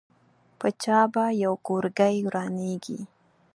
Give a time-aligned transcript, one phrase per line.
[0.59, 2.99] په چا به یو کورګۍ ورانېږي.